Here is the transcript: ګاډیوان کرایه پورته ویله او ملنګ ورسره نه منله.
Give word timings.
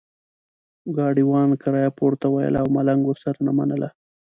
ګاډیوان 0.97 1.49
کرایه 1.61 1.91
پورته 1.97 2.27
ویله 2.29 2.57
او 2.63 2.67
ملنګ 2.77 3.01
ورسره 3.07 3.37
نه 3.47 3.51
منله. 3.57 3.89